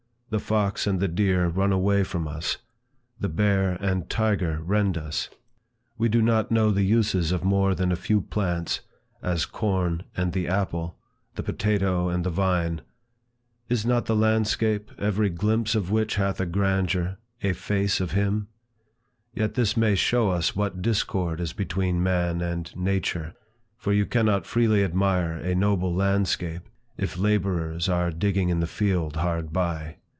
The 0.31 0.39
fox 0.39 0.87
and 0.87 1.01
the 1.01 1.09
deer 1.09 1.47
run 1.47 1.73
away 1.73 2.05
from 2.05 2.25
us; 2.25 2.55
the 3.19 3.27
bear 3.27 3.71
and 3.83 4.09
tiger 4.09 4.61
rend 4.63 4.97
us. 4.97 5.29
We 5.97 6.07
do 6.07 6.21
not 6.21 6.49
know 6.49 6.71
the 6.71 6.83
uses 6.85 7.33
of 7.33 7.43
more 7.43 7.75
than 7.75 7.91
a 7.91 7.97
few 7.97 8.21
plants, 8.21 8.79
as 9.21 9.45
corn 9.45 10.03
and 10.15 10.31
the 10.31 10.47
apple, 10.47 10.97
the 11.35 11.43
potato 11.43 12.07
and 12.07 12.23
the 12.23 12.29
vine. 12.29 12.79
Is 13.67 13.85
not 13.85 14.05
the 14.05 14.15
landscape, 14.15 14.91
every 14.97 15.29
glimpse 15.29 15.75
of 15.75 15.91
which 15.91 16.15
hath 16.15 16.39
a 16.39 16.45
grandeur, 16.45 17.17
a 17.41 17.51
face 17.51 17.99
of 17.99 18.11
him? 18.11 18.47
Yet 19.33 19.55
this 19.55 19.75
may 19.75 19.95
show 19.95 20.29
us 20.29 20.55
what 20.55 20.81
discord 20.81 21.41
is 21.41 21.51
between 21.51 22.01
man 22.01 22.39
and 22.39 22.73
nature, 22.73 23.33
for 23.75 23.91
you 23.91 24.05
cannot 24.05 24.45
freely 24.45 24.81
admire 24.81 25.33
a 25.33 25.53
noble 25.55 25.93
landscape, 25.93 26.69
if 26.97 27.17
laborers 27.17 27.89
are 27.89 28.11
digging 28.11 28.47
in 28.47 28.61
the 28.61 28.65
field 28.65 29.17
hard 29.17 29.51
by. 29.51 29.97